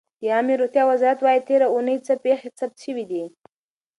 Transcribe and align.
د 0.21 0.23
عامې 0.33 0.53
روغتیا 0.61 0.83
وزارت 0.91 1.19
وایي 1.21 1.41
تېره 1.49 1.65
اوونۍ 1.69 1.97
څه 2.07 2.13
پېښې 2.23 2.49
ثبت 2.59 2.77
شوې 2.85 3.05
دي. 3.11 3.23